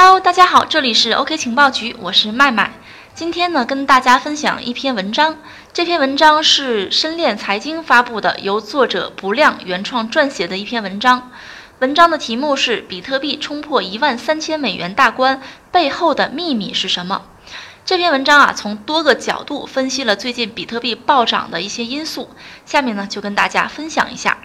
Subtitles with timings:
[0.00, 2.70] Hello，大家好，这里是 OK 情报局，我是麦麦。
[3.16, 5.38] 今天呢，跟大家分享一篇文章。
[5.72, 11.32] 这篇文章是深链财经发布的，由作者不亮原创撰写的一篇文章。
[11.80, 15.42] 文章的题目是“比特币冲破一万三千美元大关
[15.72, 17.22] 背后的秘密是什么”。
[17.84, 22.30] 这篇文章啊，从多个角度分析了最近比特币暴涨的一些因素。
[22.64, 24.38] 下面呢，就跟大家分享一下。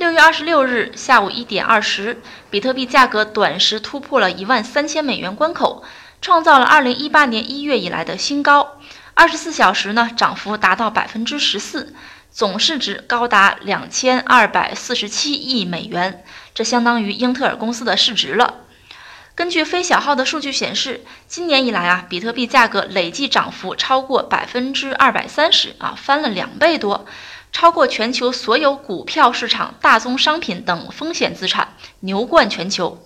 [0.00, 5.84] 六月二十六日下午一点二十，比特币价格短时突破了一万三千美元关口，
[6.22, 8.78] 创造了二零一八年一月以来的新高。
[9.12, 11.94] 二十四小时呢，涨幅达到百分之十四，
[12.30, 16.24] 总市值高达两千二百四十七亿美元，
[16.54, 18.60] 这相当于英特尔公司的市值了。
[19.34, 27.04] 根据非小号的数据显示，今年以来啊，比特币价格累计涨幅超过百分之二百三十啊，翻了两倍多。
[27.52, 33.04] 超过全球所有股票市场、大宗商品等风险资产，牛冠全球。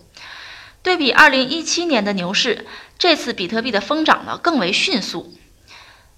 [0.83, 2.67] 对比2017年的牛市，
[2.99, 5.35] 这次比特币的疯涨呢更为迅速。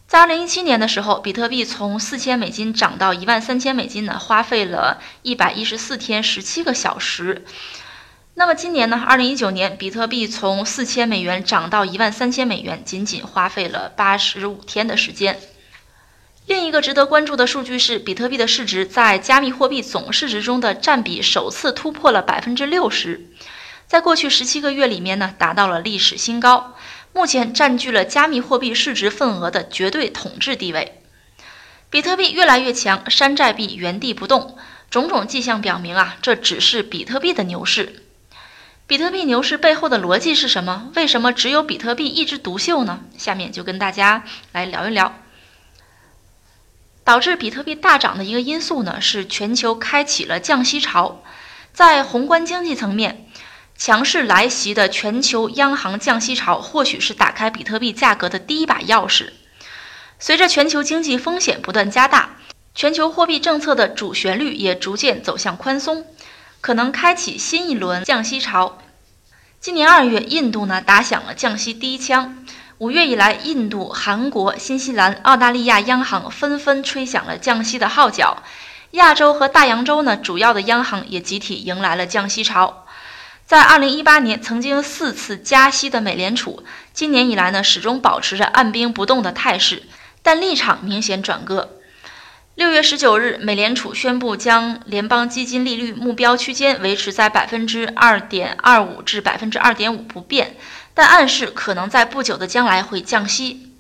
[0.08, 7.44] 在2017年的时候，比特币从4000美金涨到13000美金呢，花费了一百一十四天十七个小时。
[8.34, 15.40] 那么今年呢，2019年，比特币从4000美元涨到13000美元，仅仅花费了八十五天的时间。
[16.46, 23.26] 另一个值得关注的数据是，比特币的市值在加密货币总市值中的占比首次突破了百分之六十，
[23.88, 26.76] 在过去十七个月里面呢，达到了历史新高，
[27.12, 31.02] 目前占据了加密货币市值份额的绝对统治地位。
[31.90, 34.56] 比特币越来越强，山寨币原地不动，
[34.88, 38.04] 种种迹象表明啊，这只是比特币的牛市。
[38.86, 40.92] 比特币牛市背后的逻辑是什么？
[40.94, 43.00] 为什么只有比特币一枝独秀呢？
[43.18, 44.22] 下面就跟大家
[44.52, 45.12] 来聊一聊。
[47.06, 51.22] 导致比特币大涨的一个因素呢，是全球开启了降息潮。
[51.72, 53.28] 在宏观经济层面，
[53.78, 59.28] 强势来袭的全球央行降息潮，或许是打开比特币价格的第一把钥匙。
[60.18, 62.38] 随着全球经济风险不断加大，
[62.74, 66.04] 全球货币政策的主旋律也逐渐走向宽松，
[66.60, 68.78] 可能开启新一轮降息潮。
[69.60, 72.44] 今年二月，印度呢打响了降息第一枪。
[72.78, 78.42] 五月以来，印度、韩国、新西兰、澳大利亚央行纷纷吹响了降息的号角。
[78.90, 82.84] 亚洲和大洋洲呢，主要的央行也集体迎来了降息潮。
[83.46, 89.84] 在2018年曾经四次加息的美联储，今年以来呢，始终保持着按兵不动的态势，
[90.22, 91.78] 但立场明显转割。
[92.56, 100.56] 六月十九日，美联储宣布将联邦基金利率目标区间维持在百分之二点二五至百分之二点五不变。
[100.96, 103.70] 但暗示可能在不久的将来会降息。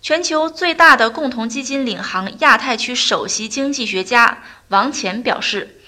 [0.00, 5.78] 全球最大的共同基金领航亚太区首席经济学家王乾表示，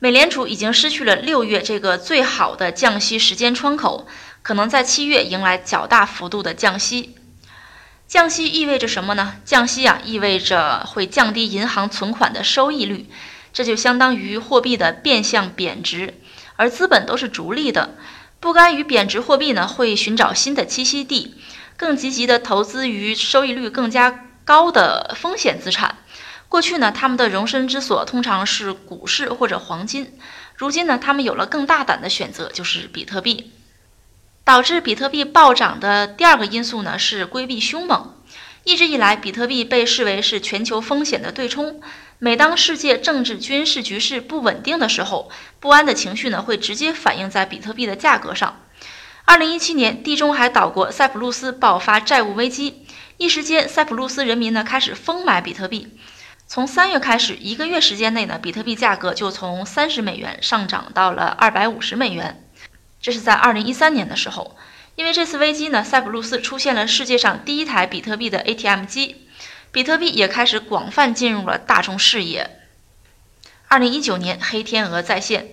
[0.00, 4.08] 美联储已经失去了六月这个最好的降息时间窗口，
[4.42, 7.14] 可能在七月迎来较大幅度的降息。
[8.08, 9.34] 降息意味着什么呢？
[9.44, 13.08] 降息啊，意味着会降低银行存款的收益率，
[13.52, 16.14] 这就相当于货币的变相贬值，
[16.56, 17.94] 而资本都是逐利的。
[18.46, 21.34] 不甘于贬值货币呢，会寻找新的栖息地，
[21.76, 25.98] 更积极的投资于收益率更加高的风险资产。
[26.48, 30.16] 过去呢，他们的容身之所通常是股市或者黄金，
[30.54, 33.50] 如今呢，他们有了更大胆的选择，就是比特币。
[34.44, 38.14] 导致比特币暴涨的第二个因素呢，是规避凶猛。
[38.62, 41.80] 一直以来，比特币被视为是全球风险的对冲。
[42.18, 48.62] 每当世界政治军事局势不稳定的时候，不安的情绪呢会直接反映在比特币的价格上。
[49.26, 52.86] 二零一七年，地中海岛国塞浦路斯爆发债务危机，
[53.18, 55.88] 一时间塞浦路斯人民呢开始疯买比特币。
[56.46, 62.48] 从三月开始，一个月时间内呢，比特币价格就从三十美元上涨到了二百五十美元。
[63.02, 64.56] 这是在二零一三年的时候，
[64.94, 69.25] 因为这次危机呢，塞浦路斯出现了世界上第一台比特币的 ATM 机。
[69.76, 72.62] 比特币也开始广泛进入了大众视野。
[73.68, 75.48] 二零一九年，黑天鹅再现。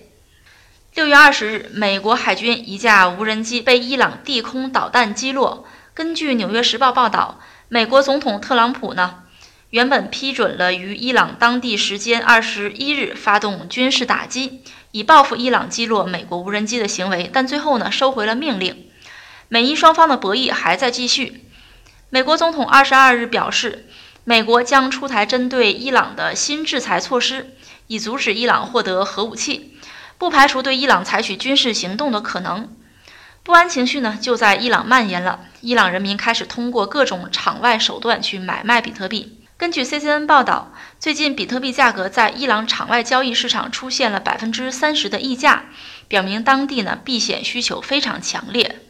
[0.94, 5.66] 六月二十日，美国海军一架无人机被伊朗地空导弹击落。
[5.92, 7.38] 根据《纽约时报》报道，
[7.68, 9.24] 美国总统特朗普呢，
[9.68, 14.62] 原本批准了于伊朗当地时间二十一日发动军事打击，
[14.92, 18.86] 以报复伊朗击落美国无人机的行为，但最后呢，收回了命令。
[19.48, 21.44] 美伊双方的博弈还在继续。
[22.08, 23.86] 美国总统二十二日表示。
[24.26, 27.54] 美国将出台针对伊朗的新制裁措施，
[27.88, 29.78] 以阻止伊朗获得核武器，
[30.16, 32.74] 不排除对伊朗采取军事行动的可能。
[33.42, 39.40] 不安情绪呢就在伊朗蔓延了，伊朗人民开始通过各种场外手段去买卖比特币。
[39.58, 45.66] 根据 CCN 报道，最近比特币价格在伊朗场外交易市场出现了百分之三十的溢价，
[46.08, 48.80] 表明当地呢避险需求非常强烈。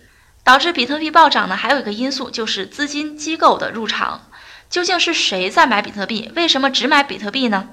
[0.44, 4.28] 导致比特币暴涨呢，还有一个因素就是资金机构的入场。
[4.68, 6.30] 究竟是谁在买比特币？
[6.34, 7.70] 为什么只买比特币呢？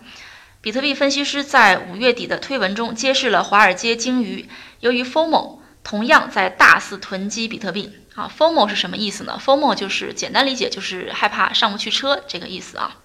[0.62, 4.48] 比特币分析师在五月底的推文中揭示了华尔街鲸鱼
[4.80, 7.94] 由于 FOMO 同样在大肆囤积比特币。
[8.14, 12.98] 啊，FOMO 是什么意思呢？FOMO 就是简单理解就是害怕上不去车这个意思啊。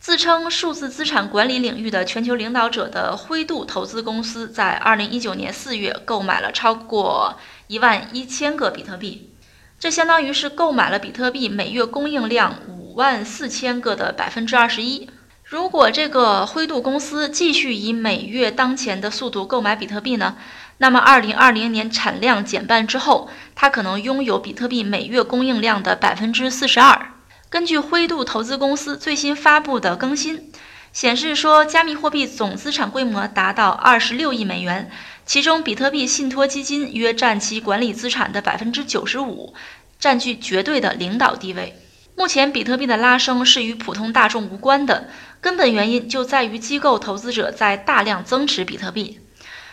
[0.00, 7.38] 自称数字资产管理领域的全球领导者的灰度投资公司在二零一九年四月购买了超过
[7.68, 9.30] 一万一千个比特币，
[9.78, 12.58] 这相当于是购买了比特币每月供应量
[12.94, 15.10] 五万四千个的百分之二十一。
[15.42, 20.36] 如果这个灰度公司继续以每月当前的速度购买比特币呢？
[20.78, 27.08] 那么，二零二零年产量减半之后，它可能拥有比特币每月供应量的百分之四十二。
[27.50, 30.52] 根据灰度投资公司最新发布的更新
[30.92, 34.88] 显示，说加密货币总资产规模达到二十六亿美元，
[35.26, 39.52] 其中比特币信托基金约占其管理资产的百分之九十五，
[39.98, 41.80] 占据绝对的领导地位。
[42.16, 45.08] 目前，比特币的拉升是与普通大众无关的，
[45.40, 49.20] 根本原因就在于机构投资者在大量增持比特币。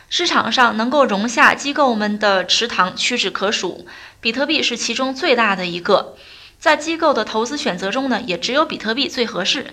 [0.10, 3.86] 市场上能够容下机构们的池塘屈指可数，
[4.20, 6.16] 比特币是其中最大的一个。
[6.60, 9.68] 在机构的投资选择中呢，也只有比特币最合适。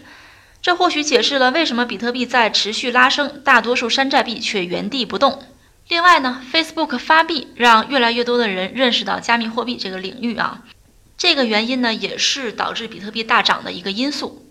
[0.63, 5.43] 这或许解释了为什么比特币在持续拉升，大多数山寨币却原地不动。
[5.89, 10.63] 另外呢，Facebook 发币让越来越多的人认识到加密货币这个领域啊，
[11.19, 14.47] 这个原因呢，也是导致比特币大涨的一个因素。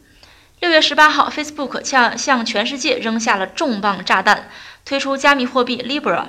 [0.60, 4.50] 六月十八号，Facebook 向向全世界扔下了重磅炸弹，
[4.84, 6.25] 推出加密货币 Libra，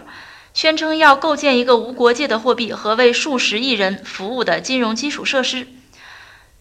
[0.54, 5.66] 宣称要构建一个无国界的货币和为数十亿人服务的金融基础设施。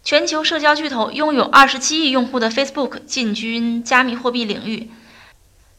[0.02, 4.90] 全球社交巨头拥有二十七亿用户的 Facebook 进军加密货币领域，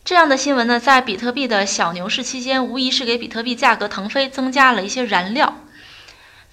[0.06, 5.66] 这样的新闻呢，在比特币的小牛市期间，无疑是给比特币价格腾飞增加了一些燃料。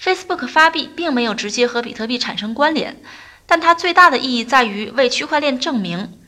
[0.00, 3.00] Facebook 发币并没有直接和比特币产生关联。
[3.46, 6.18] 但它最大的意义在于为区块链证明，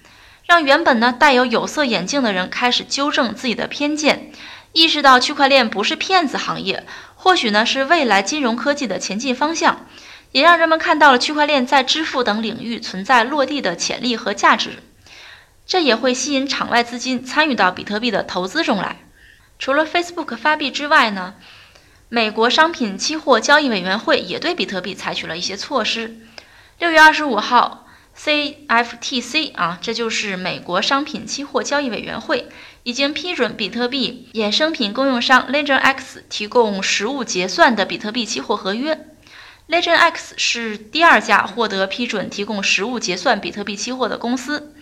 [0.46, 4.30] 让原本呢戴有有色眼镜的人开始纠正自己的偏见，
[4.72, 6.86] 意识到区块链不是骗子行业，
[7.16, 9.86] 或许呢是未来金融科技的前进方向，
[10.30, 14.82] 也让人们看到了区块链在支付等领域存在落地的潜力和价值。
[15.66, 19.00] 这也会吸引场外资金参与到比特币的投资中来。
[19.58, 21.34] 除了 Facebook 发币之外呢，
[22.10, 26.16] 美国商品期货交易委员会也对比特币采取了一些措施。
[26.78, 32.48] 六月二十五号，CFTC 啊，这就是美国商品期货交易委员会，
[32.82, 39.06] 已经批准比特币衍生品供应商 LegionX 提供实物结算的比特币期货合约。
[39.68, 44.72] LegionX 是第二家获得批准提供实物结算比特币期货的公司。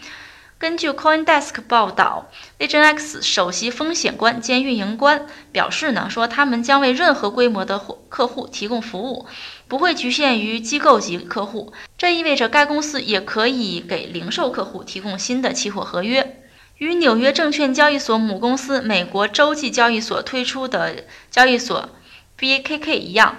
[0.58, 9.26] 根据 CoinDesk 报道，LegionX 首席风险官兼运营官表示呢，说他们将为任何规模的客户提供服务，
[9.68, 11.74] 不会局限于机构级客户。
[11.98, 16.42] 这意味着该公司也可以给零售客户提供新的期货合约。
[16.78, 21.90] 与纽约证券交易所母公司美国洲际交易所推出的交易所
[22.38, 23.36] BKK 一样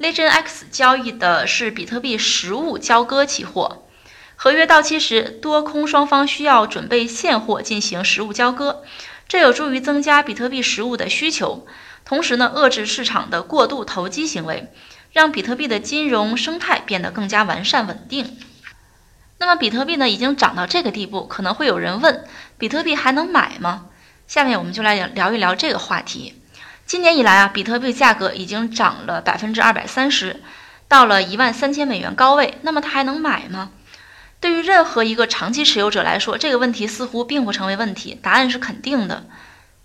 [0.00, 3.84] ，LegionX 交易的是比特币实物交割期货。
[4.38, 8.82] 合约到期时，多空双方需要准备现货进行实物交割，
[9.26, 11.66] 这有助于增加比特币实物的需求，
[12.04, 14.70] 同时呢，遏制市场的过度投机行为，
[15.10, 18.38] 让比特币的金融生态变得更加完善稳定。
[19.38, 22.24] 那么，比特币呢已经涨到这个地步，可能会有人问，
[22.58, 23.86] 比特币还能买吗？
[24.28, 26.34] 下面我们就来聊一聊这个话题。
[26.84, 30.42] 今年以来啊，比特币价格已经涨了百分之二百三十，
[30.88, 33.70] 到了一万三千美元高位，那么它还能买吗？
[34.46, 38.16] 对于任何一个长期持有者来说，这个问题似乎并不成为问题。
[38.22, 39.26] 答案是肯定的。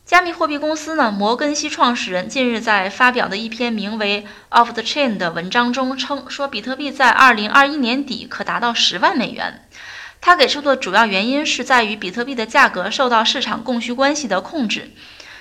[0.05, 4.23] 加密货币公司呢，摩根西创始人近日在发表的一篇名为
[4.55, 9.67] 《Of the Chain》的文章中称，说比特币在2021年底可达到十万美元。
[10.21, 14.91] 他给出的主要原因是在于比特币的价格受到市场供需关系的控制，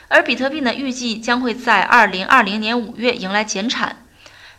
[0.09, 4.07] 而比特币呢，预计将会在2020年5月迎来减产。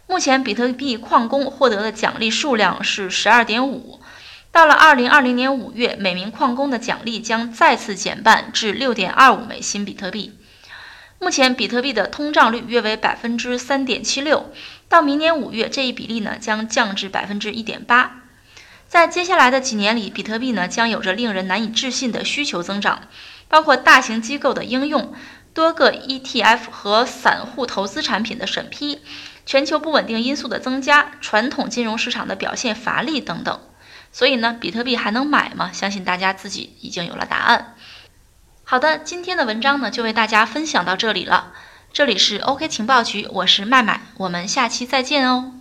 [0.06, 3.98] 目前，比特币矿工获得的奖励数量是12.5。
[4.52, 10.38] 到了二零二零年五月，每名矿工的奖励将再次减半至六点二五枚新比特币。
[11.20, 14.52] 目前，比特币的通胀率约为百分之三点七六，
[14.90, 18.24] 到明年五月，这一比例呢将降至百分之一点八。
[18.90, 23.04] 在接下来的几年里，比特币呢将有着令人难以置信的需求增长，
[23.48, 25.14] 包括大型机构的应用、
[25.54, 29.00] 多个 ETF 和散户投资产品的审批、
[29.46, 33.62] 全球不稳定因素的增加、传统金融市场的表现乏力等等。
[34.12, 35.72] 所以呢，比特币还能买吗？
[35.72, 37.76] 相信大家自己已经有了答案。
[38.64, 41.54] 好的，今天的文章呢就为大家分享到这里了。
[41.94, 45.54] 这里是 OK 情报局，我是麦麦，我们下期再见哦。